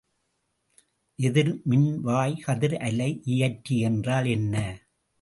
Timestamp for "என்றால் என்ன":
3.79-4.55